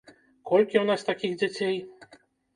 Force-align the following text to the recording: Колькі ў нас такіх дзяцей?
Колькі 0.51 0.77
ў 0.79 0.85
нас 0.91 1.05
такіх 1.11 1.37
дзяцей? 1.43 1.79